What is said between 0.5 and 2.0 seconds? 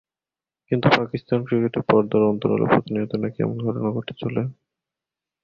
কিন্তু পাকিস্তান ক্রিকেটে